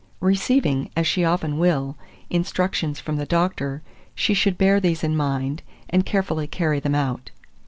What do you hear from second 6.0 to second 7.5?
carefully carry them out.